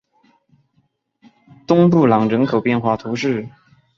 [1.67, 3.47] 东布朗人口变化图示